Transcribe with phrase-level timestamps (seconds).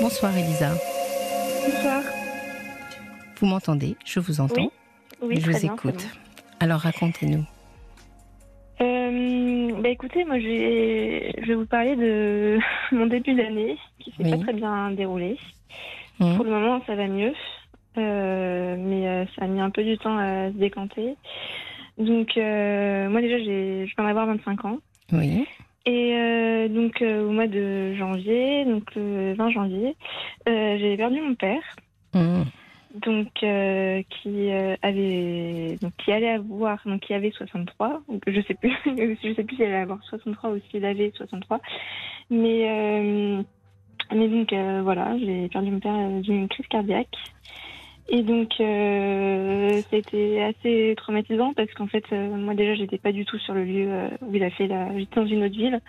[0.00, 0.74] Bonsoir Elisa.
[1.64, 2.02] Bonsoir.
[3.36, 3.96] Vous m'entendez?
[4.04, 4.62] Je vous entends.
[4.62, 4.70] Oui,
[5.22, 6.06] oui je vous écoute.
[6.60, 7.44] Alors racontez-nous.
[8.80, 12.60] Euh, bah écoutez, moi je vais, vais vous parler de
[12.92, 15.36] mon début d'année qui s'est pas très bien déroulé.
[16.20, 16.36] Mmh.
[16.36, 17.34] Pour le moment, ça va mieux,
[17.96, 21.16] euh, mais euh, ça a mis un peu du temps à se décanter.
[21.98, 24.78] Donc moi déjà, je viens d'avoir 25 ans.
[25.10, 25.44] Oui.
[25.90, 29.96] Et donc au mois de janvier, donc le 20 janvier,
[30.46, 31.62] j'ai perdu mon père.
[32.14, 32.42] Mmh
[32.94, 38.40] donc euh, qui euh, avait donc qui allait avoir donc qui avait 63 donc je
[38.42, 41.60] sais plus je sais plus s'il allait avoir 63 ou s'il avait 63
[42.30, 43.42] mais euh,
[44.12, 44.52] mais donc
[44.84, 47.16] voilà j'ai perdu mon père d'une crise cardiaque
[48.08, 48.54] et donc
[49.90, 53.88] c'était assez traumatisant parce qu'en fait moi déjà j'étais pas du tout sur le lieu
[54.22, 55.80] où il a fait la j'étais dans une autre ville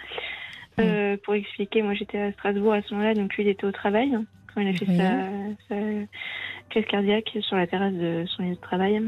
[0.77, 1.17] mmh.
[1.23, 4.17] pour expliquer moi j'étais à Strasbourg à ce moment-là donc lui il était au travail
[4.53, 5.75] quand il a fait sa,
[6.69, 9.01] crise cardiaque sur la terrasse de son lieu de travail.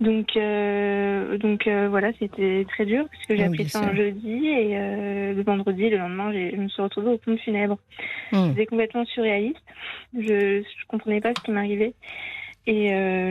[0.00, 4.46] Donc, euh, donc euh, voilà, c'était très dur parce que j'ai appris ça un jeudi
[4.46, 7.78] et euh, le vendredi, le lendemain, je me suis retrouvée au pont funèbre.
[8.32, 8.48] Hmm.
[8.50, 9.62] C'était complètement surréaliste.
[10.14, 11.94] Je, je comprenais pas ce qui m'arrivait.
[12.68, 12.88] Et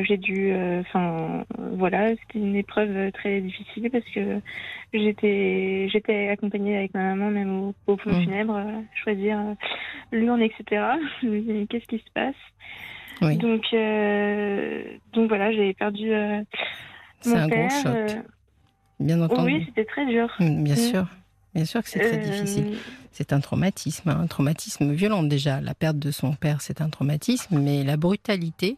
[0.07, 4.39] j'ai dû, enfin voilà, c'était une épreuve très difficile parce que
[4.93, 8.21] j'étais j'étais accompagnée avec ma maman même au, au pont mmh.
[8.23, 8.61] funèbre,
[8.93, 9.41] choisir
[10.13, 10.83] l'urne, etc.
[11.21, 12.33] Qu'est-ce qui se passe?
[13.21, 13.37] Oui.
[13.37, 13.63] Donc
[15.13, 16.09] donc voilà, j'ai perdu
[17.25, 17.67] mon un père.
[17.67, 18.17] Gros choc.
[18.99, 19.53] Bien entendu.
[19.53, 20.33] Oui, c'était très dur.
[20.39, 21.07] Mmh, bien sûr.
[21.53, 22.77] Bien sûr que c'est très difficile.
[23.11, 25.61] C'est un traumatisme, hein, un traumatisme violent déjà.
[25.61, 28.75] La perte de son père, c'est un traumatisme, mais la brutalité,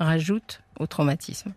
[0.00, 1.52] rajoute au traumatisme.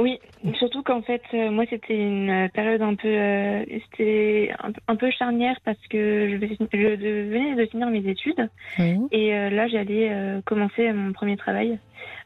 [0.00, 0.18] Oui,
[0.54, 4.50] surtout qu'en fait, euh, moi, c'était une période un peu, euh, c'était
[4.88, 8.48] un, peu charnière parce que je, venais de finir mes études
[8.78, 11.78] et euh, là, j'allais commencer mon premier travail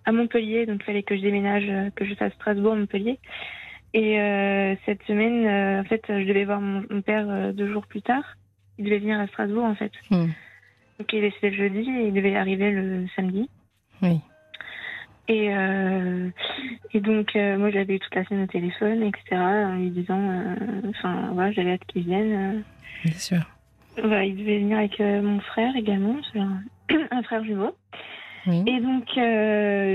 [0.05, 1.67] à Montpellier, donc il fallait que je déménage,
[1.97, 3.19] que je fasse Strasbourg-Montpellier.
[3.93, 4.19] Et
[4.87, 8.37] cette semaine, en fait, je devais voir mon, père deux jours plus tard.
[8.79, 9.93] Il devait venir à Strasbourg, en fait.
[10.11, 10.29] Hmm.
[10.99, 13.49] Donc il est le jeudi et il devait arriver le samedi.
[14.03, 14.21] Oui.
[15.29, 16.29] Et, euh,
[16.93, 20.21] et donc, euh, moi, j'avais eu toute la semaine au téléphone, etc., en lui disant,
[20.21, 20.55] euh,
[20.91, 22.63] enfin, voilà, j'avais hâte qu'il vienne.
[23.05, 23.41] Bien sûr.
[23.97, 26.61] Voilà, il devait venir avec mon frère également, un,
[27.11, 27.75] un frère jumeau.
[28.47, 29.07] Et donc,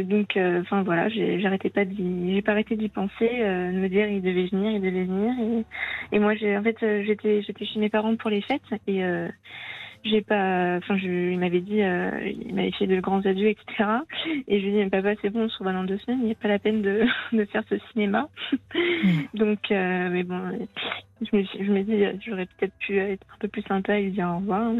[0.09, 4.23] donc, enfin voilà, j'arrêtais pas d'y, j'ai pas arrêté d'y penser, de me dire il
[4.23, 5.33] devait venir, il devait venir.
[6.11, 9.03] Et, et moi, j'ai, en fait, j'étais, j'étais chez mes parents pour les fêtes et
[10.03, 13.89] j'ai pas, enfin, je, il m'avait dit, euh, il m'avait fait de grands adieux, etc.
[14.47, 16.19] Et je lui ai dit, mais papa, c'est bon, on se revoit dans deux semaines,
[16.21, 18.29] il n'y a pas la peine de, de faire ce cinéma.
[18.73, 19.21] Mm.
[19.33, 20.67] Donc, euh, mais bon,
[21.21, 24.11] je me, je me dis, j'aurais peut-être pu être un peu plus sympa et lui
[24.11, 24.71] dire au revoir.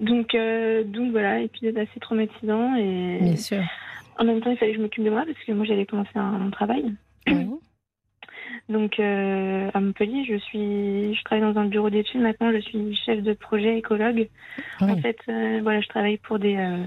[0.00, 3.18] Donc, euh, donc voilà, épisode assez traumatisant et.
[3.20, 3.62] Bien sûr.
[4.18, 6.10] En même temps, il fallait que je m'occupe de moi parce que moi, j'allais commencer
[6.16, 6.92] un, mon travail.
[8.68, 12.20] Donc euh, à Montpellier, je suis, je travaille dans un bureau d'études.
[12.20, 14.28] Maintenant, je suis chef de projet écologue.
[14.80, 16.84] En fait, euh, voilà, je travaille pour des euh,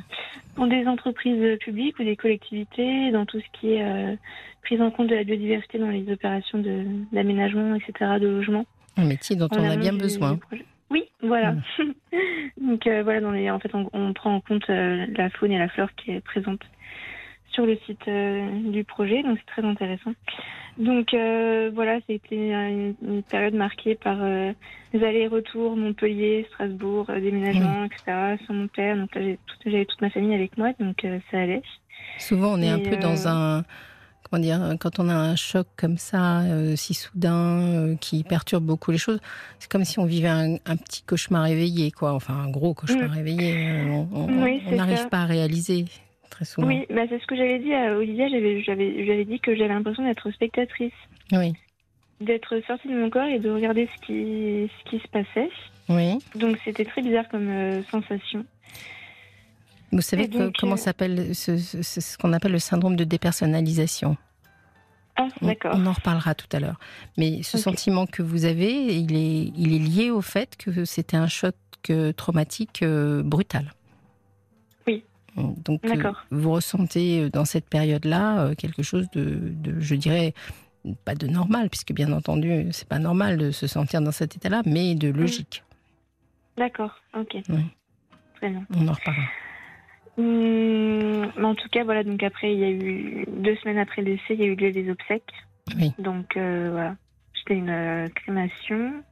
[0.55, 4.17] pour des entreprises publiques ou des collectivités dans tout ce qui est
[4.61, 8.65] prise en compte de la biodiversité dans les opérations de d'aménagement, etc., de logement.
[8.97, 10.39] Un métier dont on a bien besoin.
[10.89, 11.55] oui, voilà.
[12.61, 15.67] Donc voilà, dans les, en fait, on, on prend en compte la faune et la
[15.67, 16.61] flore qui est présente
[17.55, 18.07] sur le site
[18.71, 20.11] du projet, donc c'est très intéressant.
[20.77, 24.51] Donc euh, voilà, c'était une, une, période marquée par euh,
[24.93, 28.35] des allers-retours, Montpellier, Strasbourg, euh, déménagement, etc.
[28.45, 29.09] Sans mon père, donc
[29.65, 31.61] j'avais toute ma famille avec moi, donc ça allait.
[32.17, 33.63] Souvent, on est un peu dans un
[34.29, 36.41] comment dire, quand on a un choc comme ça,
[36.75, 39.19] si soudain, qui perturbe beaucoup les choses,
[39.59, 42.13] c'est comme si on vivait un, petit cauchemar éveillé, quoi.
[42.13, 43.19] Enfin, un gros cauchemar mm.
[43.19, 43.83] éveillé.
[44.11, 45.85] On n'arrive pas à réaliser.
[46.57, 48.27] Oui, bah, c'est ce que j'avais dit à Olivia.
[48.29, 50.93] J'avais, dit que j'avais l'impression d'être spectatrice.
[51.31, 51.53] Oui.
[52.21, 55.49] D'être sortie de mon corps et de regarder ce qui, ce qui se passait.
[55.89, 56.17] Oui.
[56.35, 58.45] Donc c'était très bizarre comme euh, sensation.
[59.91, 64.17] Vous savez comment euh, s'appelle ce, ce, qu'on appelle le syndrome de dépersonnalisation?
[65.15, 65.73] Ah, d'accord.
[65.75, 66.79] On, en reparlera tout à l'heure.
[67.17, 71.15] Mais ce sentiment que vous avez, il est, il est lié au fait que c'était
[71.15, 71.55] un choc
[71.89, 73.74] euh, traumatique brutal.
[75.35, 80.33] Donc, euh, vous ressentez euh, dans cette période-là euh, quelque chose de, je dirais,
[81.03, 84.61] pas de normal, puisque bien entendu, c'est pas normal de se sentir dans cet état-là,
[84.65, 85.63] mais de logique.
[86.57, 87.37] D'accord, ok.
[88.35, 88.65] Très bien.
[88.75, 89.27] On en reparlera.
[90.17, 94.13] Hum, en tout cas, voilà, donc après, il y a eu deux semaines après le
[94.13, 95.33] décès, il y a eu lieu des obsèques.
[95.77, 95.91] Oui.
[95.99, 96.95] Donc voilà,
[97.33, 99.03] c'était une crémation.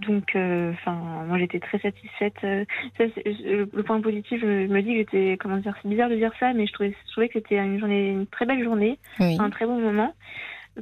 [0.00, 2.36] Donc, enfin, moi j'étais très satisfaite.
[2.40, 6.32] Ça, le point positif, je, me dis que j'étais, comment dire, c'est bizarre de dire
[6.38, 9.50] ça, mais je trouvais, je trouvais que c'était une journée, une très belle journée, un
[9.50, 10.14] très bon moment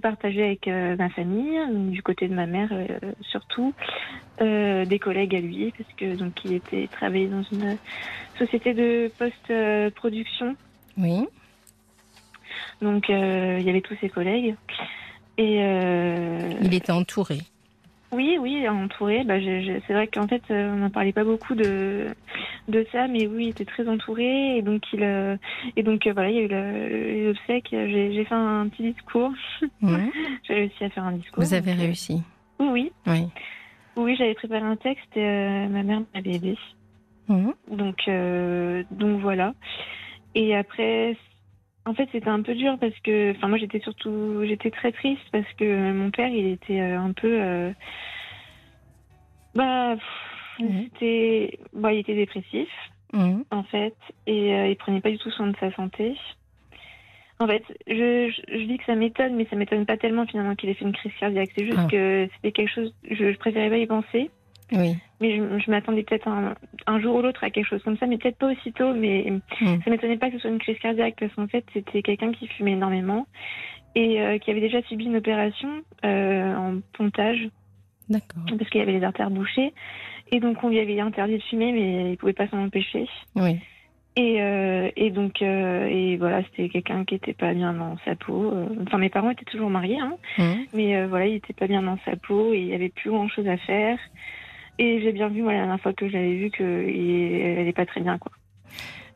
[0.03, 1.59] partagé avec ma famille,
[1.91, 2.71] du côté de ma mère
[3.23, 3.73] surtout,
[4.39, 7.79] des collègues à lui, parce que donc il était travaillé dans une
[8.39, 10.55] société de post-production.
[10.99, 11.27] Oui.
[12.83, 14.55] Donc il y avait tous ses collègues.
[15.39, 15.61] Et
[16.61, 17.39] il était entouré.
[18.17, 19.25] Oui, oui, entouré.
[19.25, 22.07] Bah, c'est vrai qu'en fait, euh, on n'en parlait pas beaucoup de
[22.67, 25.37] de ça, mais oui, il était très entouré et donc il euh,
[25.77, 27.69] et donc euh, voilà, il y a eu le, obsèques.
[27.71, 29.33] J'ai fait un petit discours.
[29.83, 31.45] j'ai réussi à faire un discours.
[31.45, 32.23] Vous avez réussi.
[32.59, 32.93] Oui, oui.
[33.07, 33.29] Oui.
[33.99, 36.57] Oui, j'avais préparé un texte et ma mère m'avait aidé.
[37.29, 38.09] Donc
[38.91, 39.53] donc voilà.
[40.35, 41.17] Et après,
[41.87, 45.23] en fait, c'était un peu dur parce que, enfin, moi, j'étais surtout, j'étais très triste
[45.31, 47.73] parce que mon père, il était euh, un peu, euh,
[49.55, 49.95] bah,
[50.59, 50.85] mhm.
[50.85, 52.69] c'était, bah, il était dépressif,
[53.13, 53.45] mhm.
[53.53, 53.95] en fait,
[54.27, 56.17] et euh, il prenait pas du tout soin de sa santé.
[57.39, 60.71] En fait, je, je, dis que ça m'étonne, mais ça m'étonne pas tellement finalement qu'il
[60.71, 61.51] ait fait une crise cardiaque.
[61.57, 61.89] C'est juste ah.
[61.89, 64.31] que c'était quelque chose, je, je préférais pas y penser.
[64.73, 64.97] Oui.
[65.21, 68.39] Mais je, m'attendais peut-être un, jour ou l'autre à quelque chose comme ça, mais peut-être
[68.39, 68.93] pas aussitôt.
[68.93, 69.31] Mais
[69.61, 69.83] hmm.
[69.85, 72.47] ça m'étonnait pas que ce soit une crise cardiaque parce qu'en fait, c'était quelqu'un qui
[72.49, 73.27] fumait énormément
[73.95, 75.69] et euh, qui avait déjà subi une opération
[76.05, 77.49] euh, en pontage.
[78.09, 78.43] D'accord.
[78.59, 79.73] Parce qu'il y avait les artères bouchées.
[80.33, 83.09] Et donc, on lui avait interdit de fumer, mais il pouvait pas s'en empêcher.
[83.37, 83.59] Oui.
[84.17, 88.53] Et, euh, et donc, et voilà, c'était quelqu'un qui était pas bien dans sa peau.
[88.83, 90.65] Enfin, mes parents étaient toujours mariés, hein, hmm.
[90.73, 93.29] mais voilà, il était pas bien dans sa peau et il y avait plus grand
[93.29, 93.99] chose à faire.
[94.79, 97.87] Et j'ai bien vu, moi, la dernière fois que je l'avais vu, qu'elle n'est pas
[97.87, 98.33] très bien, quoi.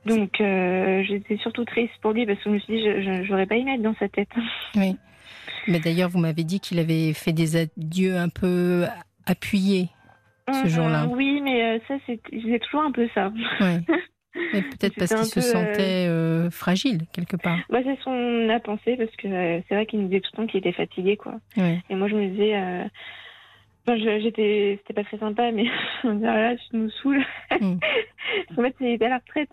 [0.07, 3.47] Donc, euh, j'étais surtout triste pour lui parce que je me suis dit, je n'aurais
[3.47, 4.31] pas aimé être dans sa tête.
[4.77, 4.97] Oui.
[5.69, 8.87] Mais d'ailleurs, vous m'avez dit qu'il avait fait des adieux un peu
[9.27, 9.89] appuyés
[10.51, 11.07] ce mhm, jour-là.
[11.11, 12.19] Oui, mais euh, ça, c'est
[12.61, 13.31] toujours un peu ça.
[13.61, 13.77] Oui.
[14.55, 17.59] Mais peut-être parce qu'il se sentait euh, fragile quelque part.
[17.69, 20.47] Bah, c'est son a pensé parce que c'est vrai qu'il nous disait tout le temps
[20.47, 21.35] qu'il était fatigué, quoi.
[21.57, 21.81] Oui.
[21.91, 22.55] Et moi, je me disais
[23.97, 25.67] j'étais, c'était pas très sympa, mais
[26.05, 27.25] on dirait là, tu nous saoules.
[27.61, 27.79] Mm.
[28.57, 29.51] en fait, il était à la retraite.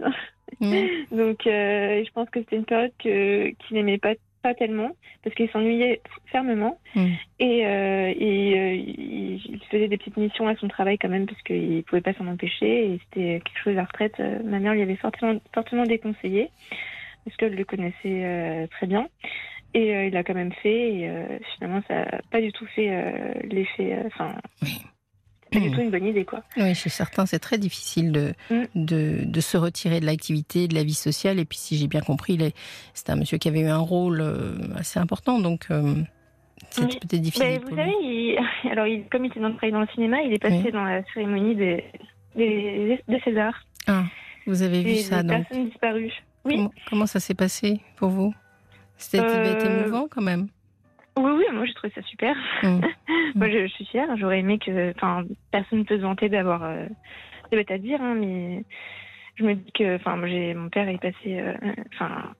[0.60, 1.16] Mm.
[1.16, 4.92] Donc, euh, je pense que c'était une période que, qu'il n'aimait pas, pas tellement,
[5.24, 6.80] parce qu'il s'ennuyait fermement.
[6.96, 7.06] Mm.
[7.40, 11.42] Et, euh, et euh, il, faisait des petites missions à son travail quand même, parce
[11.44, 12.94] qu'il pouvait pas s'en empêcher.
[12.94, 14.20] Et c'était quelque chose à la retraite.
[14.44, 16.50] ma mère lui avait fortement, fortement déconseillé,
[17.26, 19.08] parce qu'elle le connaissait très bien.
[19.74, 20.94] Et euh, il a quand même fait.
[20.96, 21.26] Et euh,
[21.56, 23.98] finalement, ça n'a pas du tout fait euh, l'effet.
[24.06, 24.36] Enfin.
[25.52, 26.44] Pas du tout une bonne idée, quoi.
[26.58, 28.64] Oui, chez certains, c'est très difficile de, mm.
[28.76, 31.40] de, de, se retirer de l'activité, de la vie sociale.
[31.40, 32.38] Et puis, si j'ai bien compris,
[32.94, 34.22] c'est un monsieur qui avait eu un rôle
[34.76, 35.70] assez important, donc
[36.70, 37.62] c'était peut-être difficile.
[37.66, 38.38] vous savez, il,
[38.72, 41.56] alors, il, comme il était dans, dans le cinéma, il est passé dans la cérémonie
[41.56, 41.84] des,
[42.36, 43.64] des, des Césars.
[43.88, 44.04] Ah,
[44.46, 46.14] vous avez vu ça, des donc personnes disparues.
[46.46, 46.56] Oui.
[46.56, 48.34] Comment, comment ça s'est passé pour vous?
[48.98, 49.82] C'était euh...
[49.82, 50.48] émouvant quand même.
[51.18, 52.36] Oui, oui, moi j'ai trouvé ça super.
[52.64, 52.82] Mm.
[53.36, 54.08] moi je, suis fière.
[54.18, 56.86] J'aurais aimé que, enfin, personne ne peut se vanter d'avoir euh,
[57.52, 58.64] des bêtes à dire, hein, mais
[59.36, 61.54] je me dis que, enfin, mon père est passé, euh,
[61.94, 62.34] enfin,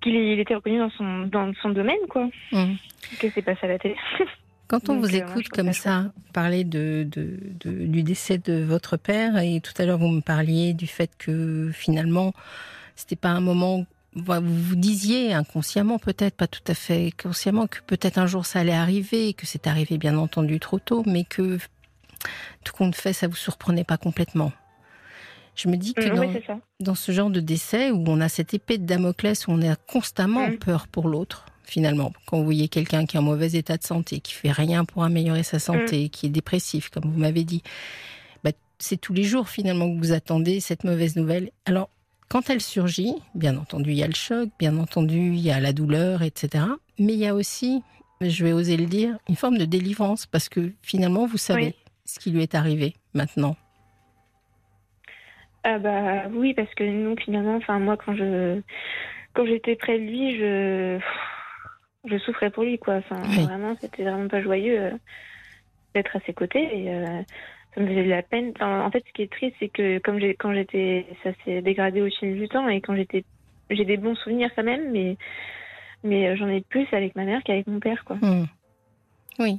[0.00, 2.28] qu'il il était reconnu dans son dans son domaine, quoi.
[2.52, 2.74] Mm.
[3.20, 3.96] Que c'est passé à la télé.
[4.68, 8.98] Quand on vous euh, écoute comme ça parler de, de, de, du décès de votre
[8.98, 12.34] père, et tout à l'heure vous me parliez du fait que finalement
[12.94, 13.86] c'était pas un moment
[14.22, 18.60] vous vous disiez inconsciemment peut-être, pas tout à fait consciemment, que peut-être un jour ça
[18.60, 21.58] allait arriver, que c'est arrivé bien entendu trop tôt, mais que
[22.64, 24.52] tout compte fait, ça vous surprenait pas complètement.
[25.58, 28.78] Je me dis que mm, dans, ce genre de décès où on a cette épée
[28.78, 30.58] de Damoclès, où on a constamment mm.
[30.58, 34.20] peur pour l'autre, finalement, quand vous voyez quelqu'un qui est en mauvais état de santé,
[34.20, 36.08] qui fait rien pour améliorer sa santé, mm.
[36.10, 37.62] qui est dépressif, comme vous m'avez dit,
[38.44, 41.50] bah, c'est tous les jours finalement que vous attendez cette mauvaise nouvelle.
[41.66, 41.90] Alors,
[42.28, 45.60] quand elle surgit, bien entendu, il y a le choc, bien entendu, il y a
[45.60, 46.64] la douleur, etc.
[46.98, 47.82] Mais il y a aussi,
[48.20, 52.18] je vais oser le dire, une forme de délivrance parce que finalement, vous savez ce
[52.18, 53.56] qui lui est arrivé maintenant.
[55.64, 58.60] Ah bah oui, parce que nous, finalement, enfin moi, quand je
[59.34, 61.00] quand j'étais près de lui, je
[62.04, 62.96] je souffrais pour lui, quoi.
[62.96, 64.90] Enfin, vraiment, c'était vraiment pas joyeux euh,
[65.94, 66.62] d'être à ses côtés.
[66.62, 67.22] Et, euh,
[67.86, 68.52] faisait de la peine.
[68.60, 72.02] en fait, ce qui est triste, c'est que comme j'ai, quand j'étais, ça s'est dégradé
[72.02, 73.24] au fil du temps et quand j'étais,
[73.70, 75.16] j'ai des bons souvenirs quand même, mais
[76.04, 78.16] mais j'en ai plus avec ma mère qu'avec mon père, quoi.
[78.16, 78.46] Hmm.
[79.38, 79.58] Oui.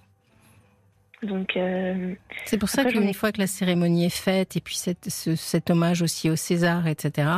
[1.23, 1.57] Donc.
[1.57, 2.13] Euh,
[2.45, 6.01] c'est pour ça qu'une fois que la cérémonie est faite et puis cette, cet hommage
[6.01, 7.29] aussi au César, etc.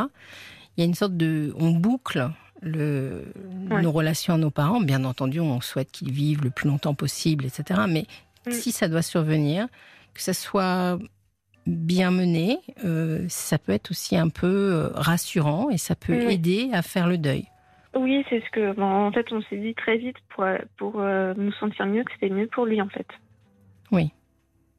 [0.78, 2.30] Il y a une sorte de, on boucle
[2.62, 3.26] le,
[3.70, 4.82] nos relations à nos parents.
[4.82, 7.82] Bien entendu, on souhaite qu'ils vivent le plus longtemps possible, etc.
[7.90, 8.06] Mais
[8.46, 8.52] hmm.
[8.52, 9.68] si ça doit survenir,
[10.13, 10.98] que ça soit
[11.68, 16.70] bien mené, euh, ça peut être aussi un peu euh, rassurant et ça peut aider
[16.74, 17.46] à faire le deuil.
[17.94, 18.80] Oui, c'est ce que.
[18.80, 20.46] en fait, on s'est dit très vite pour,
[20.77, 23.08] pour euh, nous sentir mieux que c'était mieux pour lui, en fait.
[23.91, 24.12] Oui.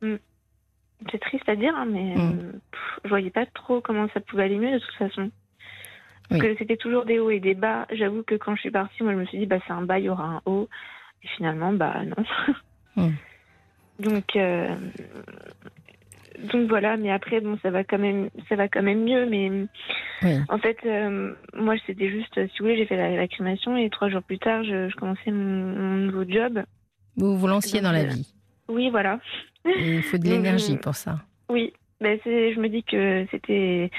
[0.00, 0.16] Mm.
[1.10, 2.52] C'est triste à dire, hein, mais mm.
[3.04, 5.30] je voyais pas trop comment ça pouvait aller mieux de toute façon.
[6.28, 7.86] Parce que c'était toujours des hauts et des bas.
[7.90, 9.98] J'avoue que quand je suis partie, moi, je me suis dit, bah, c'est un bas,
[9.98, 10.68] il y aura un haut.
[11.22, 12.24] Et finalement, bah, non.
[12.96, 13.10] Mm.
[13.99, 14.37] Donc,
[16.38, 19.26] donc voilà, mais après bon, ça va quand même, ça va quand même mieux.
[19.26, 19.50] Mais
[20.49, 24.08] en fait, euh, moi c'était juste, si vous voulez, j'ai fait la, crémation et trois
[24.08, 26.62] jours plus tard, je, commençais mon, nouveau job.
[27.16, 28.34] Vous vous lanciez dans la euh, vie.
[28.68, 29.20] Oui, voilà.
[29.64, 31.20] il faut de l'énergie pour ça.
[31.49, 33.90] Oui, ben, je me dis que c'était,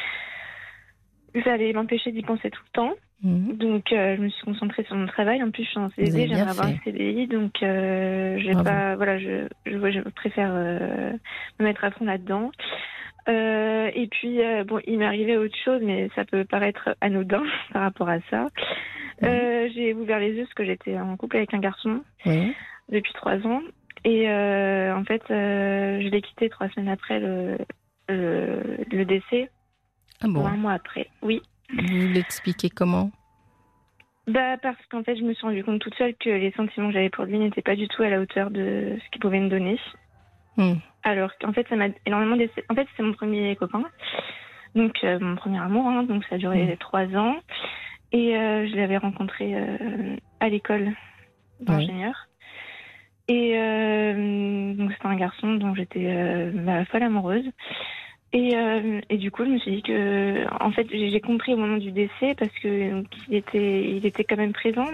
[1.44, 2.96] ça allait m'empêcher d'y penser tout le temps.
[3.24, 3.56] Mhm.
[3.58, 5.42] Donc, euh, je me suis concentrée sur mon travail.
[5.42, 7.28] En plus, je suis en CDD, j'aimerais avoir un CDI.
[7.28, 11.14] Donc, euh, j'ai pas, voilà, je, je, je préfère euh,
[11.60, 12.52] me mettre à fond là-dedans.
[13.30, 17.84] Euh, et puis, bon, il m'est arrivé autre chose, mais ça peut paraître anodin par
[17.84, 18.48] rapport à ça.
[19.22, 23.62] J'ai ouvert les yeux parce que j'étais en couple avec un garçon depuis trois ans.
[24.04, 27.58] Et en fait, je l'ai quitté trois semaines après le,
[28.10, 29.50] le, décès.
[30.22, 30.46] Ah bon.
[30.46, 31.42] un mois après, oui.
[31.70, 33.12] Vous l'expliquez comment?
[34.28, 36.94] Bah parce qu'en fait je me suis rendu compte toute seule que les sentiments que
[36.94, 39.50] j'avais pour lui n'étaient pas du tout à la hauteur de ce qu'il pouvait me
[39.50, 39.78] donner.
[40.56, 40.76] Hmm.
[41.04, 42.38] Alors qu'en fait ça m'a énormément
[42.70, 43.84] En fait c'est mon premier copain,
[44.76, 46.78] donc euh, mon premier amour, hein, donc ça a duré hmm.
[46.78, 47.36] trois ans
[48.14, 50.94] et euh, je l'avais rencontré euh, à l'école
[51.60, 52.28] d'ingénieur.
[53.28, 53.54] Et
[54.78, 57.46] donc c'était un garçon dont j'étais ma folle amoureuse.
[58.34, 61.58] Et, euh, et, du coup, je me suis dit que, en fait, j'ai compris au
[61.58, 64.88] moment du décès parce que il était, il était quand même présent.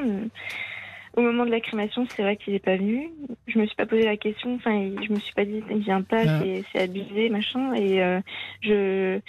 [1.16, 3.10] Au moment de la crémation, c'est vrai qu'il n'est pas venu.
[3.48, 4.56] Je me suis pas posé la question.
[4.56, 6.44] Enfin, je me suis pas dit, il vient pas, ah.
[6.74, 7.74] c'est abusé, machin.
[7.76, 8.20] Et euh,
[8.62, 9.20] je,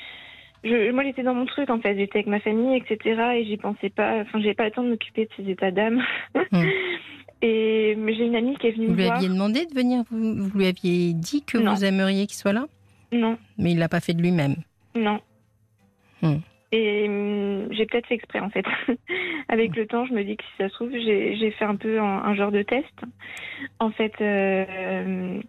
[0.65, 1.97] je, moi, j'étais dans mon truc en fait.
[1.97, 3.21] J'étais avec ma famille, etc.
[3.37, 4.23] Et j'y pensais pas.
[4.23, 6.03] Enfin, j'avais pas le temps de m'occuper de ces états d'âme.
[6.35, 6.65] Hmm.
[7.43, 9.15] Et j'ai une amie qui est venue vous me voir.
[9.15, 12.37] Vous lui aviez demandé de venir vous, vous lui aviez dit que vous aimeriez qu'il
[12.37, 12.67] soit là?
[13.13, 13.39] Non.
[13.59, 14.57] Mais il l'a pas fait de lui-même
[14.95, 15.21] Non.
[16.23, 16.39] Hmm.
[16.73, 18.65] Et hum, j'ai peut-être fait exprès en fait.
[19.49, 21.99] Avec le temps, je me dis que si ça se trouve, j'ai fait un peu
[22.01, 22.95] un, genre de test.
[23.81, 25.41] En fait, euh,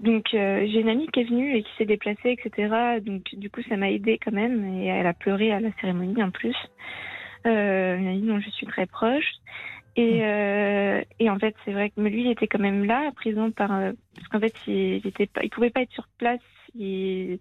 [0.00, 3.00] donc euh, j'ai une amie qui est venue et qui s'est déplacée, etc.
[3.02, 6.22] Donc du coup, ça m'a aidé quand même et elle a pleuré à la cérémonie
[6.22, 6.56] en plus.
[7.46, 9.32] Euh, une amie dont je suis très proche.
[9.96, 10.22] Et, hmm.
[10.22, 13.68] euh, et en fait, c'est vrai que lui, il était quand même là, présent par
[13.68, 15.02] parce qu'en fait, il,
[15.42, 16.40] il pouvait pas être sur place
[16.74, 17.40] il est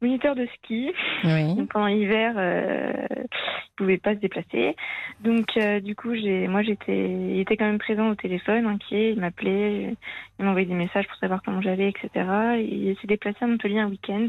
[0.00, 0.90] moniteur de ski.
[1.24, 4.76] Donc pendant l'hiver, euh, il pouvait pas se déplacer.
[5.20, 9.12] Donc euh, du coup, j'ai, moi j'étais, il était quand même présent au téléphone, inquiet.
[9.12, 9.94] Il m'appelait,
[10.38, 12.10] il m'envoyait des messages pour savoir comment j'allais, etc.
[12.58, 14.28] Il s'est déplacé à Montpellier un week-end.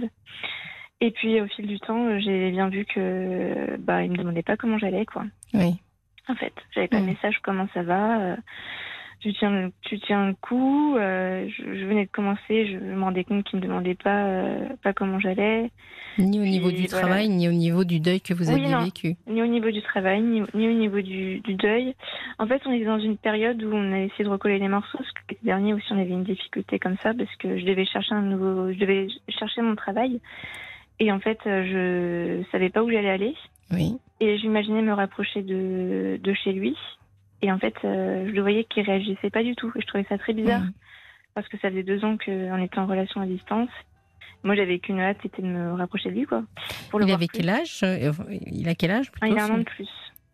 [1.02, 4.58] Et puis au fil du temps, j'ai bien vu que bah il me demandait pas
[4.58, 5.24] comment j'allais, quoi.
[5.54, 5.76] Oui.
[6.30, 8.20] En fait, j'avais pas de message comment ça va.
[8.20, 8.36] Euh,
[9.24, 10.98] tu tiens, tu tiens le coup.
[10.98, 14.68] Euh, je, venais de commencer, je me rendais compte qu'il ne me demandait pas, euh,
[14.84, 15.72] pas comment j'allais.
[16.18, 19.15] Ni au niveau du travail, ni au niveau du deuil que vous aviez vécu.
[19.27, 21.96] Ni au niveau du travail, ni, au niveau du, deuil.
[22.38, 24.98] En fait, on est dans une période où on a essayé de recoller les morceaux.
[24.98, 28.13] Parce que dernier aussi, on avait une difficulté comme ça parce que je devais chercher
[28.13, 30.20] un nouveau, je devais chercher mon travail.
[31.04, 33.36] Et en fait, je savais pas où j'allais aller.
[33.72, 33.98] Oui.
[34.22, 36.78] Et j'imaginais me rapprocher de, de chez lui.
[37.42, 39.70] Et en fait, euh, je le voyais qu'il réagissait pas du tout.
[39.76, 40.64] Et je trouvais ça très bizarre.
[41.36, 43.70] Parce que ça faisait deux ans qu'on était en relation à distance.
[44.44, 46.44] Moi, j'avais qu'une hâte, c'était de me rapprocher de lui, quoi.
[46.90, 48.14] Pour il avait quel âge euh,
[48.46, 49.90] Il a quel âge ah, Il a un an de plus.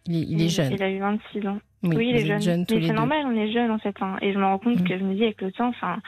[0.05, 0.71] Il est, jeune.
[0.71, 1.59] Il a eu 26 ans.
[1.81, 2.65] Oui, il est jeune.
[2.69, 3.95] Mais c'est normal, on est jeune en fait.
[4.01, 4.17] Hein.
[4.21, 4.87] Et je me rends compte mhm.
[4.87, 5.99] que je me dis avec le temps, enfin,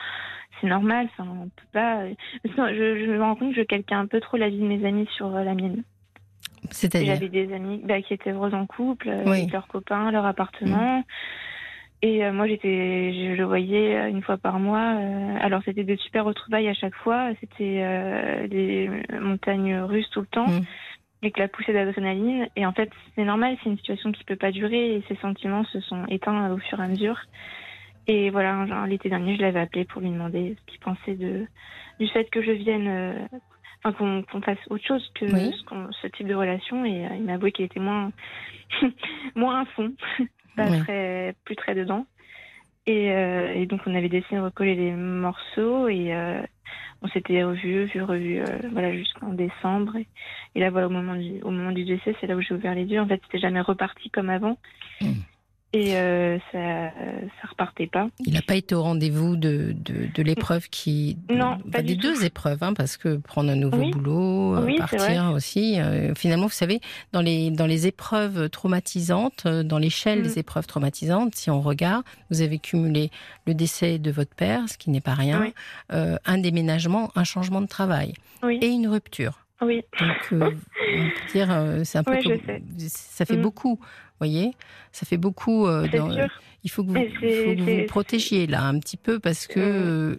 [0.62, 1.08] c'est normal.
[1.10, 2.06] Enfin, on peut pas.
[2.44, 4.86] Je, je, me rends compte que je quelqu'un un peu trop la vie de mes
[4.86, 5.82] amis sur euh, la mienne.
[6.70, 10.24] C'est-à-dire J'avais des amis bah, qui étaient heureux en couple, euh, avec leurs copains, leur
[10.24, 11.00] appartement.
[11.00, 11.04] Mm.
[12.04, 14.96] Et euh, moi, j'étais, je le voyais une fois par mois.
[15.40, 17.30] alors, c'était des super retrouvailles à chaque fois.
[17.40, 18.90] C'était des
[19.20, 20.62] montagnes russes tout le temps, mm.
[21.22, 22.48] avec la poussée d'adrénaline.
[22.56, 24.96] Et en fait, c'est normal, c'est une situation qui peut pas durer.
[24.96, 27.18] Et ses sentiments se sont éteints au fur et à mesure.
[28.06, 31.46] Et voilà, l'été dernier, je l'avais appelé pour lui demander ce qu'il pensait de,
[32.00, 33.28] du fait que je vienne
[33.90, 36.84] qu'on fasse autre chose que ce, type de relation.
[36.84, 38.12] Et euh, il m'a avoué qu'il était moins,
[39.34, 39.92] moins à fond,
[40.56, 42.06] pas très, plus très dedans.
[42.86, 46.42] Et, euh, et, donc on avait décidé de recoller les morceaux et euh,
[47.00, 48.42] on s'était revu, vu, revu,
[48.72, 49.96] voilà jusqu'en décembre.
[50.54, 52.74] Et, là voilà au moment du, au moment du décès, c'est là où j'ai ouvert
[52.74, 53.00] les yeux.
[53.00, 54.58] En fait, c'était jamais reparti comme avant.
[55.00, 55.12] Hmm.
[55.74, 56.90] Et euh, ça,
[57.40, 58.08] ça repartait pas.
[58.26, 61.16] Il n'a pas été au rendez-vous de, de, de l'épreuve qui.
[61.30, 65.80] Non, pas des deux épreuves, hein, parce que prendre un nouveau boulot, euh, partir aussi.
[65.80, 66.80] Euh, finalement, vous savez,
[67.12, 70.22] dans les, dans les épreuves traumatisantes, dans l'échelle mm.
[70.22, 73.10] des épreuves traumatisantes, si on regarde, vous avez cumulé
[73.46, 75.52] le décès de votre père, ce qui n'est pas rien,
[75.90, 78.12] un déménagement, un changement de travail
[78.44, 79.41] et une rupture.
[79.62, 79.82] Oui.
[79.98, 82.18] Donc, on peut dire, c'est un peu.
[82.78, 83.42] ça fait mm.
[83.42, 83.78] beaucoup
[84.22, 84.52] voyez
[84.92, 85.66] Ça fait beaucoup.
[85.66, 85.86] Euh,
[86.64, 90.18] il faut que vous, vous, protégiez là un petit peu parce que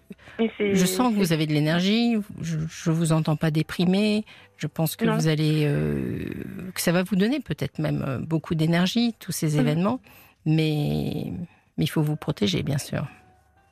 [0.60, 2.16] je sens que vous avez de l'énergie.
[2.42, 4.26] Je, ne vous entends pas déprimé.
[4.58, 6.26] Je pense que vous allez, euh,
[6.74, 9.60] que ça va vous donner peut-être même euh, beaucoup d'énergie tous ces mm.
[9.60, 10.00] événements,
[10.46, 11.32] mais
[11.78, 13.08] mais il faut vous protéger bien sûr.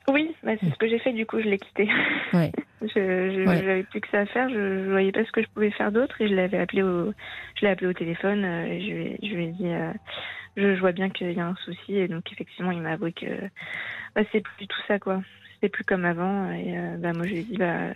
[0.08, 1.88] Oui, bah, c'est ce que j'ai fait, du coup, je l'ai quitté.
[2.94, 5.70] je n'avais plus que ça à faire, je ne voyais pas ce que je pouvais
[5.70, 7.12] faire d'autre et je l'avais appelé au,
[7.56, 9.92] je l'ai appelé au téléphone euh, et je, lui, je lui ai dit, euh,
[10.56, 13.26] je, vois bien qu'il y a un souci et donc effectivement, il m'a avoué que
[14.14, 15.22] bah, c'est plus tout ça, quoi.
[15.54, 17.92] C'était plus comme avant et euh, bah, moi, je lui ai dit, bah,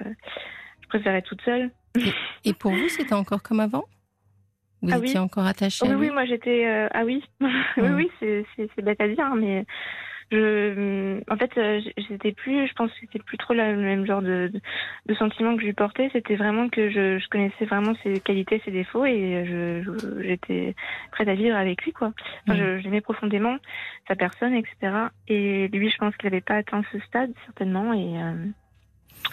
[0.83, 1.71] je préférais toute seule.
[2.45, 3.85] Et, pour vous, c'était encore comme avant?
[4.83, 6.67] Vous ah étiez encore attaché Oui, oui, moi j'étais.
[6.93, 9.65] ah oui, oui, oui, c'est bête à dire, hein, mais
[10.33, 14.23] je, en fait, euh, j'étais plus, je pense que c'était plus trop le même genre
[14.23, 14.51] de,
[15.07, 16.11] de, sentiment que je lui portais.
[16.13, 19.45] C'était vraiment que je, je, connaissais vraiment ses qualités, ses défauts et
[20.23, 20.75] j'étais
[21.13, 22.13] prête à vivre avec lui, quoi.
[22.49, 23.57] Enfin, je, l'aimais profondément,
[24.09, 24.77] sa personne, etc.
[25.29, 27.93] Et lui, je pense qu'il n'avait pas atteint ce stade, certainement.
[27.93, 28.47] Et euh,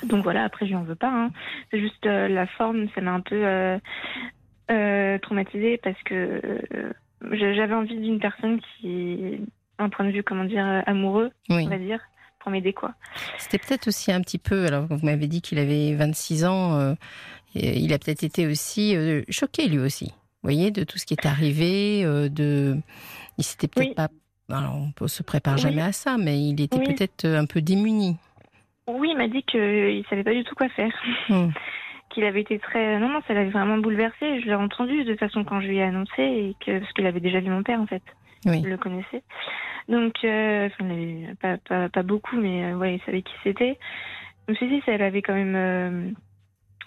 [0.04, 1.12] donc voilà, après, je lui en veux pas.
[1.12, 1.32] Hein.
[1.72, 3.80] C'est juste euh, la forme, ça m'a un peu
[4.70, 6.40] euh, traumatisée parce que
[7.32, 9.40] j'avais envie d'une personne qui
[9.84, 12.00] un point de vue, comment dire, euh, amoureux, on va dire,
[12.40, 12.94] pour m'aider, quoi.
[13.38, 16.94] C'était peut-être aussi un petit peu, alors vous m'avez dit qu'il avait 26 ans, euh,
[17.56, 21.13] il a peut-être été aussi euh, choqué lui aussi, vous voyez, de tout ce qui
[21.13, 22.78] est arrivé, de...
[23.38, 24.10] Il s'était peut-être pas...
[24.50, 28.18] Alors, on se prépare jamais à ça, mais il était peut-être un peu démuni.
[28.88, 30.94] Oui, il m'a dit qu'il savait pas du tout quoi faire.
[31.30, 31.50] Hmm.
[32.13, 35.20] qu'il avait été très non non ça l'avait vraiment bouleversé je l'ai entendu de toute
[35.20, 37.82] façon quand je lui ai annoncé et que parce qu'il avait déjà vu mon père
[37.82, 38.04] en fait
[38.46, 38.62] oui.
[38.64, 39.24] il le connaissait
[39.90, 40.70] donc, euh,
[41.42, 43.77] pas, pas, pas, beaucoup, mais euh, ouais, il savait qui c'était.
[44.48, 46.10] Je me suis dit, ça l'avait quand même euh,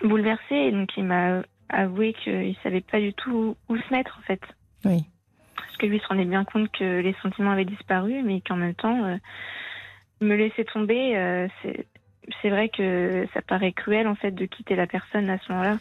[0.03, 0.55] bouleversé.
[0.55, 4.41] Et donc, il m'a avoué qu'il savait pas du tout où se mettre, en fait.
[4.85, 5.05] Oui.
[5.57, 8.75] Parce que lui se rendait bien compte que les sentiments avaient disparu, mais qu'en même
[8.75, 9.19] temps,
[10.21, 11.87] me laisser tomber, c'est
[12.43, 15.79] c'est vrai que ça paraît cruel, en fait, de quitter la personne à ce moment-là.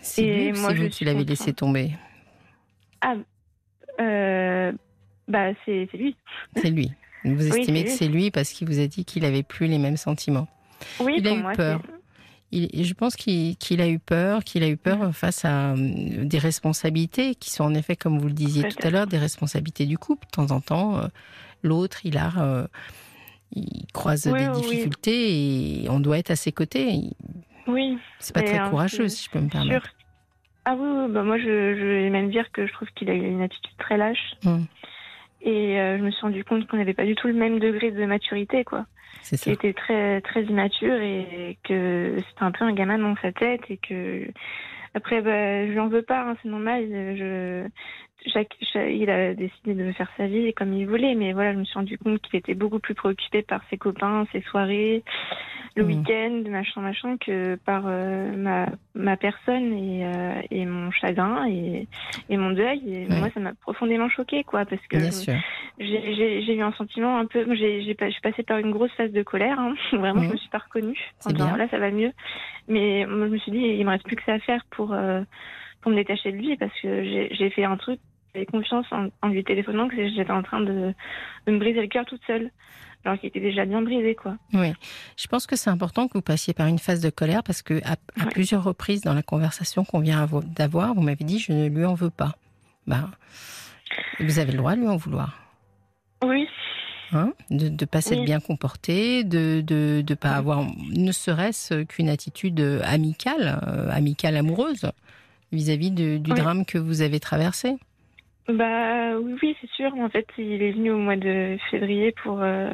[0.00, 1.92] C'est moi, je tu l'avais laissé tomber.
[3.00, 3.14] Ah,
[4.00, 4.72] euh,
[5.28, 6.16] bah, c'est lui.
[6.56, 6.90] C'est lui.
[7.24, 9.96] Vous estimez que c'est lui parce qu'il vous a dit qu'il n'avait plus les mêmes
[9.96, 10.46] sentiments.
[11.00, 11.82] Oui, il a eu peur.
[12.52, 15.12] Il, je pense qu'il a eu peur, qu'il a eu peur mm.
[15.12, 18.90] face à euh, des responsabilités qui sont en effet, comme vous le disiez tout à
[18.90, 20.26] l'heure, des responsabilités du couple.
[20.26, 21.06] De temps en temps, euh,
[21.62, 22.66] l'autre, il a, euh,
[23.52, 27.00] il croise des difficultés et on doit être à ses côtés.
[27.66, 27.98] Oui.
[28.20, 29.92] C'est pas très courageux, si je peux me permettre.
[30.68, 33.76] Ah oui, bah moi je, vais même dire que je trouve qu'il a une attitude
[33.78, 34.34] très lâche.
[34.42, 34.64] Mm.
[35.46, 37.92] Et euh, je me suis rendu compte qu'on n'avait pas du tout le même degré
[37.92, 38.84] de maturité, quoi.
[39.22, 39.50] C'est ça.
[39.50, 43.76] était très, très immature et que c'était un peu un gamin dans sa tête et
[43.76, 44.26] que
[44.94, 46.84] après, bah, je lui en veux pas, hein, c'est normal.
[47.16, 47.66] Je,
[48.26, 51.64] chaque, il a décidé de faire sa vie comme il voulait, mais voilà, je me
[51.64, 55.04] suis rendu compte qu'il était beaucoup plus préoccupé par ses copains, ses soirées,
[55.76, 55.86] le mmh.
[55.86, 61.86] week-end, machin, machin, que par euh, ma, ma personne et, euh, et mon chagrin et,
[62.30, 62.80] et mon deuil.
[62.86, 64.98] Et moi, ça m'a profondément choqué, quoi, parce que
[65.78, 67.54] j'ai eu un sentiment un peu.
[67.54, 69.60] J'ai, je suis passée par une grosse phase de colère.
[69.60, 69.74] Hein.
[69.92, 70.32] Vraiment, je mmh.
[70.32, 70.98] me suis pas reconnue.
[71.26, 72.12] En là, ça va mieux.
[72.68, 74.92] Mais moi, je me suis dit, il me reste plus que ça à faire pour.
[74.92, 75.22] Euh,
[75.86, 78.00] pour me détacher de lui parce que j'ai fait un truc
[78.34, 80.92] j'avais confiance en, lui téléphonant que j'étais en train de,
[81.46, 82.50] me briser le cœur toute seule.
[83.04, 84.36] Alors qu'il était déjà bien brisé, quoi.
[84.52, 84.72] Oui.
[85.16, 87.80] Je pense que c'est important que vous passiez par une phase de colère parce que
[87.84, 87.94] à,
[88.32, 91.94] plusieurs reprises dans la conversation qu'on vient d'avoir, vous m'avez dit je ne lui en
[91.94, 92.34] veux pas.
[92.88, 93.08] Ben,
[94.18, 95.40] vous avez le droit de lui en vouloir.
[96.24, 96.48] Oui.
[97.12, 97.32] Hein?
[97.50, 102.60] De ne pas s'être bien comporté, de ne de, pas avoir ne serait-ce qu'une attitude
[102.82, 104.90] amicale, euh, amicale amoureuse
[105.52, 107.76] vis-à-vis du drame que vous avez traversé.
[108.48, 109.92] Bah oui, c'est sûr.
[109.96, 112.70] En fait, il est venu au mois de février pour euh,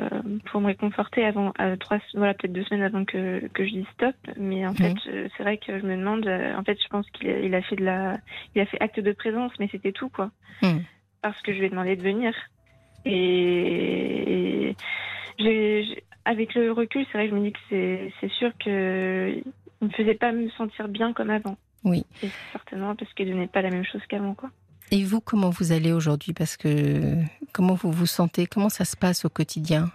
[0.51, 3.87] pour me réconforter avant euh, trois voilà peut-être deux semaines avant que que je dise
[3.95, 4.15] stop.
[4.37, 5.29] Mais en fait, mhm.
[5.37, 6.27] c'est vrai que je me demande.
[6.27, 8.19] Euh, en fait, je pense qu'il a, il a fait de la
[8.55, 10.31] il a fait acte de présence, mais c'était tout quoi.
[10.63, 10.83] Mhm.
[11.23, 12.35] Parce que je lui ai demandé de venir.
[13.07, 14.77] Et,
[16.25, 19.43] avec le recul, c'est vrai que je me dis que c'est c'est sûr que
[19.83, 21.57] il me faisait pas me sentir bien comme avant.
[21.85, 22.05] Oui.
[22.23, 24.51] Et certainement parce qu'il donnait pas la même chose qu'avant quoi.
[24.91, 26.33] Et vous, comment vous allez aujourd'hui?
[26.33, 27.17] Parce que
[27.53, 28.47] comment vous vous sentez?
[28.47, 29.91] Comment ça se passe au quotidien?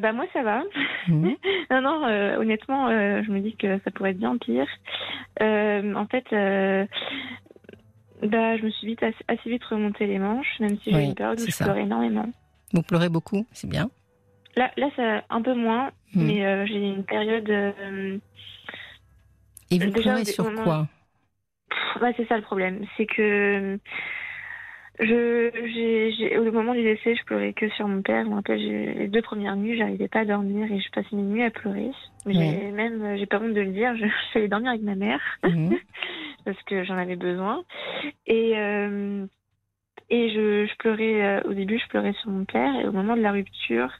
[0.00, 0.62] Bah moi ça va.
[1.08, 1.34] Mhm.
[1.70, 2.04] non non,
[2.38, 4.68] honnêtement, je me dis que ça pourrait être bien pire.
[5.40, 6.24] en fait,
[8.22, 11.40] bah je me suis vite assez, vite remonté les manches, même si j'ai une période
[11.40, 12.28] où je pleurais énormément.
[12.72, 13.90] Vous pleurez beaucoup, c'est bien.
[14.58, 16.26] Là là ça un peu moins, mhm.
[16.26, 17.48] mais j'ai une période.
[19.70, 20.88] Et vous pleurez sur quoi?
[22.00, 23.78] Bah, c'est ça le problème, c'est que
[25.00, 28.24] je, au moment du décès, je pleurais que sur mon père.
[28.48, 31.50] Je les deux premières nuits, j'arrivais pas à dormir et je passais mes nuits à
[31.50, 31.90] pleurer.
[32.26, 34.06] J'ai même, j'ai pas honte de le dire, je,
[34.38, 35.76] allée dormir avec ma mère mhm.
[36.44, 37.62] parce que j'en avais besoin.
[38.26, 39.26] Et euh,
[40.10, 43.16] et je, je pleurais euh, au début, je pleurais sur mon père et au moment
[43.16, 43.92] de la rupture,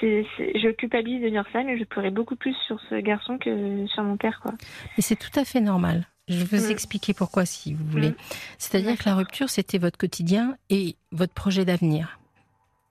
[0.00, 3.86] c'est, je culpabilise de dire ça, mais je pleurais beaucoup plus sur ce garçon que
[3.86, 4.52] sur mon père, quoi.
[4.96, 6.06] Et c'est tout à fait normal.
[6.28, 6.72] Je vais vous mm.
[6.72, 8.10] expliquer pourquoi, si vous voulez.
[8.10, 8.16] Mm.
[8.58, 12.18] C'est-à-dire que la rupture, c'était votre quotidien et votre projet d'avenir.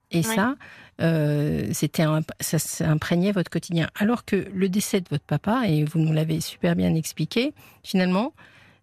[0.09, 0.55] Et ça,
[1.01, 2.05] euh, c'était
[2.39, 3.89] ça imprégnait votre quotidien.
[3.95, 8.33] Alors que le décès de votre papa, et vous nous l'avez super bien expliqué, finalement,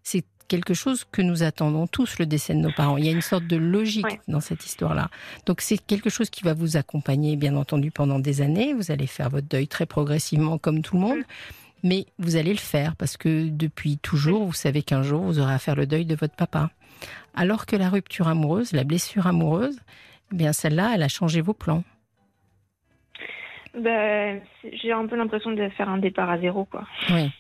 [0.03, 2.97] c'est quelque chose que nous attendons tous, le décès de nos parents.
[2.97, 5.09] Il y a une sorte de logique dans cette histoire-là.
[5.47, 8.73] Donc c'est quelque chose qui va vous accompagner, bien entendu, pendant des années.
[8.75, 11.19] Vous allez faire votre deuil très progressivement, comme tout le monde.
[11.19, 11.25] Mm.
[11.85, 15.53] Mais vous allez le faire parce que depuis toujours, vous savez qu'un jour, vous aurez
[15.53, 16.71] à faire le deuil de votre papa.
[17.35, 19.79] Alors que la rupture amoureuse, la blessure amoureuse,
[20.33, 21.85] eh bien celle-là, elle a changé vos plans.
[23.77, 24.41] Ben,
[24.73, 26.87] j'ai un peu l'impression de faire un départ à zéro, quoi.
[27.11, 27.31] Oui.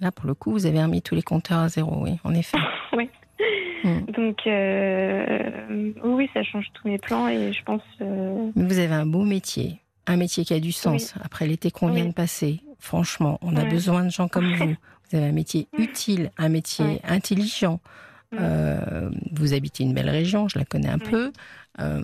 [0.00, 2.58] Là, pour le coup, vous avez remis tous les compteurs à zéro, oui, en effet.
[2.96, 3.08] oui.
[3.84, 4.00] Hmm.
[4.06, 7.82] Donc, euh, oui, ça change tous mes plans et je pense.
[8.00, 11.90] Euh, vous avez un beau métier, un métier qui a du sens après l'été qu'on
[11.90, 12.60] vient de passer.
[12.80, 14.74] Franchement, on a besoin de gens comme vous.
[15.10, 17.80] Vous avez un métier utile, un métier intelligent.
[18.34, 21.32] Euh, vous habitez une belle région, je la connais un peu.
[21.80, 22.02] Euh,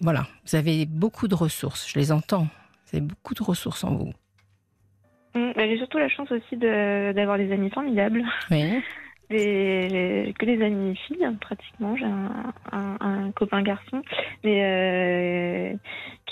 [0.00, 2.48] voilà, vous avez beaucoup de ressources, je les entends.
[2.86, 4.12] Vous avez beaucoup de ressources en vous.
[5.34, 8.24] Mmh, j'ai surtout la chance aussi d'avoir des amis formidables.
[8.50, 8.64] Oui.
[9.30, 11.94] Des, que des amis filles pratiquement.
[11.98, 12.06] J'ai
[12.72, 14.00] un, copain garçon,
[14.42, 15.74] mais euh,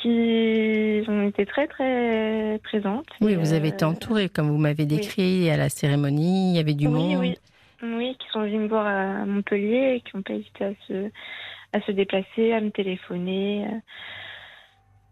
[0.00, 3.06] qui ont été très très présentes.
[3.20, 6.58] Oui, vous avez été euh, entourée, comme vous m'avez décrit, à la cérémonie, il y
[6.58, 7.18] avait du monde.
[7.20, 7.36] Oui,
[7.82, 11.10] oui, qui sont venus me voir à Montpellier et qui n'ont pas hésité à se,
[11.74, 13.66] à se déplacer, à me téléphoner,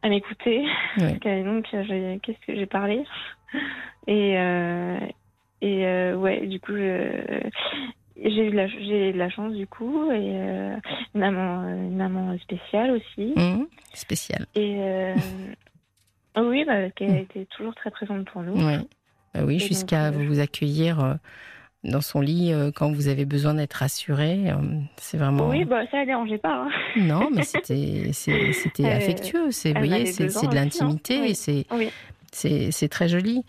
[0.04, 0.64] à m'écouter.
[0.98, 3.04] Donc, qu'est-ce que j'ai parlé?
[4.06, 4.98] Et, euh,
[5.62, 10.10] et euh, ouais, du coup, j'ai eu de la, j'ai de la chance du coup
[10.12, 10.76] et euh,
[11.14, 13.32] une maman, une maman spéciale aussi.
[13.34, 13.64] Mmh,
[13.94, 14.46] spéciale.
[14.54, 15.14] Et euh,
[16.36, 17.16] oui, bah, qui a mmh.
[17.16, 18.56] été toujours très présente pour nous.
[18.56, 21.18] Bah oui, jusqu'à vous accueillir
[21.84, 24.52] dans son lit quand vous avez besoin d'être rassuré.
[24.96, 25.48] c'est vraiment.
[25.48, 26.64] Oui, bah, ça ne dérangeait pas.
[26.64, 26.70] Hein.
[26.96, 29.50] Non, mais c'était, c'était affectueux.
[29.50, 30.50] C'est, vous voyez, c'est, de hein.
[30.52, 31.34] l'intimité.
[31.34, 31.66] C'est,
[32.70, 33.44] c'est très joli.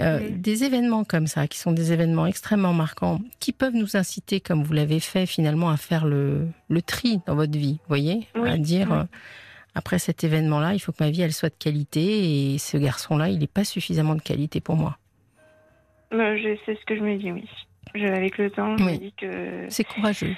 [0.00, 4.38] Euh, des événements comme ça, qui sont des événements extrêmement marquants, qui peuvent nous inciter,
[4.38, 6.48] comme vous l'avez fait finalement, à faire le,
[6.86, 9.02] tri dans votre vie, voyez À dire, euh,
[9.74, 13.28] après cet événement-là, il faut que ma vie, elle soit de qualité, et ce garçon-là,
[13.28, 14.98] il n'est pas suffisamment de qualité pour moi.
[16.12, 17.48] Bah, c'est ce que je me dis, oui.
[17.94, 19.66] Avec le temps, je me dis que...
[19.68, 20.36] C'est courageux.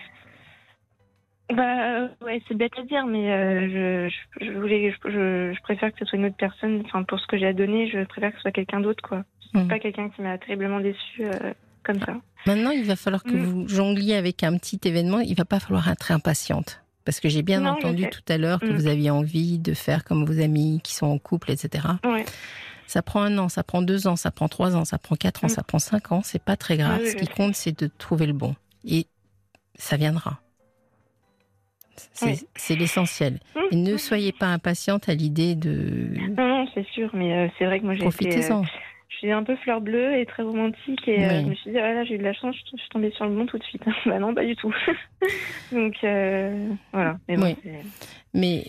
[1.55, 4.09] Bah ouais, c'est bête à dire, mais euh,
[4.39, 6.83] je, je, voulais, je, je, préfère que ce soit une autre personne.
[6.85, 9.25] Enfin, pour ce que j'ai à donner, je préfère que ce soit quelqu'un d'autre, quoi.
[9.55, 9.67] Hmm.
[9.67, 12.17] Pas quelqu'un qui m'a terriblement déçu euh, comme ça.
[12.47, 13.43] Maintenant, il va falloir que hmm.
[13.43, 15.21] vous jongliez avec un petit événement.
[15.21, 16.83] Il va pas falloir être impatiente.
[17.05, 18.77] Parce que j'ai bien entendu tout à l'heure que hmm.
[18.77, 21.85] vous aviez envie de faire comme vos amis qui sont en couple, etc.
[22.05, 22.25] Ouais.
[22.91, 25.45] Ça prend un an, ça prend deux ans, ça prend trois ans, ça prend quatre
[25.45, 26.23] ans, ça prend cinq ans.
[26.25, 27.01] C'est pas très grave.
[27.07, 28.57] Ce qui compte, c'est de trouver le bon.
[28.85, 29.07] Et
[29.77, 30.41] ça viendra.
[31.95, 33.39] C'est l'essentiel.
[33.71, 36.09] Et ne soyez pas impatiente à l'idée de.
[36.37, 38.63] Non, non, c'est sûr, mais euh, c'est vrai que moi j'ai Profitez-en.
[38.63, 38.67] Euh,
[39.09, 41.79] je suis un peu fleur bleue et très romantique et euh, je me suis dit,
[41.79, 43.63] ah là, j'ai eu de la chance, je suis tombée sur le bon tout de
[43.63, 43.85] suite.
[44.05, 44.75] bah non, pas du tout.
[45.71, 45.95] Donc
[46.93, 47.19] voilà.
[47.29, 47.57] Mais, bon,
[48.35, 48.65] mais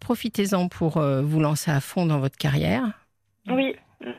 [0.00, 3.05] profitez-en pour vous lancer à fond dans votre carrière.
[3.48, 3.74] Oui,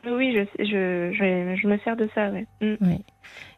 [0.06, 2.46] oui, je, je, je, je me sers de ça, ouais.
[2.60, 2.76] Mm.
[2.80, 3.04] Oui.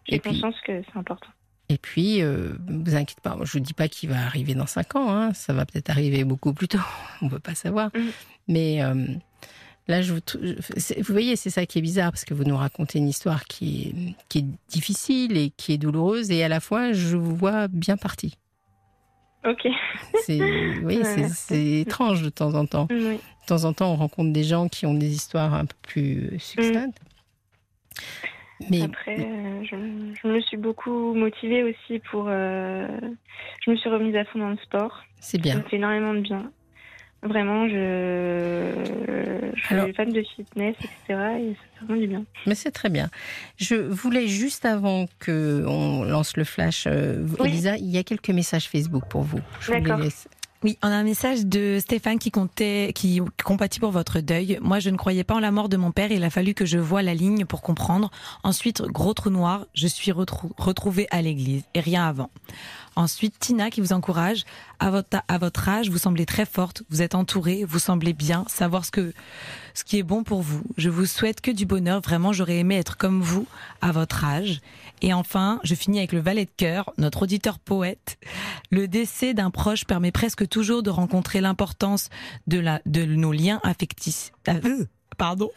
[0.09, 1.31] J'ai conscience que c'est important.
[1.69, 4.97] Et puis, euh, vous inquiétez pas, je ne dis pas qu'il va arriver dans cinq
[4.97, 5.33] ans, hein.
[5.35, 6.79] ça va peut-être arriver beaucoup plus tôt,
[7.23, 7.91] on ne peut pas savoir.
[7.95, 8.09] Mm.
[8.49, 9.07] Mais euh,
[9.87, 12.99] là, je vous, vous voyez, c'est ça qui est bizarre, parce que vous nous racontez
[12.99, 16.93] une histoire qui est, qui est difficile et qui est douloureuse, et à la fois,
[16.93, 18.37] je vous vois bien parti.
[19.47, 19.67] Ok.
[20.23, 20.41] C'est,
[20.83, 22.87] oui, c'est étrange de temps en temps.
[22.87, 26.39] De temps en temps, on rencontre des gens qui ont des histoires un peu plus
[26.39, 27.01] succinctes.
[28.69, 28.83] Mais...
[28.83, 29.17] Après,
[29.65, 32.27] je, me suis beaucoup motivée aussi pour.
[32.27, 35.03] je me suis remise à fond dans le sport.
[35.19, 35.55] C'est bien.
[35.55, 36.53] Ça fait énormément de bien.
[37.23, 38.73] Vraiment, je,
[39.55, 40.93] je suis fan de fitness, etc.
[41.09, 42.25] Et ça fait vraiment du bien.
[42.47, 43.11] Mais c'est très bien.
[43.57, 49.05] Je voulais juste avant qu'on lance le flash, Elisa, il y a quelques messages Facebook
[49.09, 49.41] pour vous.
[49.61, 50.29] Je vous les laisse.
[50.63, 54.59] Oui, on a un message de Stéphane qui comptait, qui compatit pour votre deuil.
[54.61, 56.13] Moi, je ne croyais pas en la mort de mon père.
[56.13, 58.11] Il a fallu que je voie la ligne pour comprendre.
[58.43, 62.29] Ensuite, gros trou noir, je suis retrouvée à l'église et rien avant.
[63.01, 64.45] Ensuite, Tina qui vous encourage.
[64.79, 68.45] À votre, à votre âge, vous semblez très forte, vous êtes entourée, vous semblez bien,
[68.47, 69.15] savoir ce que,
[69.73, 70.63] ce qui est bon pour vous.
[70.77, 72.03] Je vous souhaite que du bonheur.
[72.03, 73.47] Vraiment, j'aurais aimé être comme vous
[73.81, 74.61] à votre âge.
[75.01, 78.19] Et enfin, je finis avec le valet de cœur, notre auditeur poète.
[78.71, 82.11] Le décès d'un proche permet presque toujours de rencontrer l'importance
[82.49, 84.31] de la, de nos liens affectifs.
[84.47, 84.85] Euh,
[85.21, 85.51] pardon.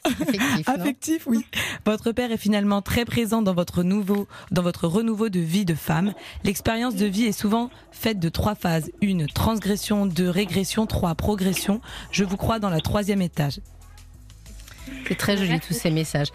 [0.65, 1.45] Affectif, oui.
[1.85, 5.73] Votre père est finalement très présent dans votre nouveau, dans votre renouveau de vie de
[5.73, 6.13] femme.
[6.43, 8.91] L'expérience de vie est souvent faite de trois phases.
[8.99, 11.79] Une, transgression, deux, régression, trois, progression.
[12.11, 13.61] Je vous crois dans la troisième étage.
[15.07, 16.33] C'est très joli tous ces messages.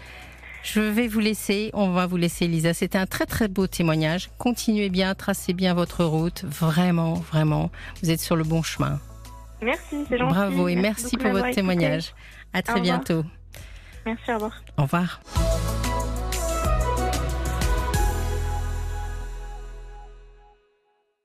[0.63, 2.73] Je vais vous laisser, on va vous laisser Lisa.
[2.73, 4.31] C'était un très très beau témoignage.
[4.39, 6.45] Continuez bien, tracez bien votre route.
[6.45, 7.69] Vraiment, vraiment,
[8.01, 8.99] vous êtes sur le bon chemin.
[9.61, 10.33] Merci, c'est gentil.
[10.33, 12.15] Bravo et merci, pour votre témoignage.
[12.53, 13.23] À très bientôt.
[14.05, 14.63] Merci, au revoir.
[14.77, 15.21] Au revoir.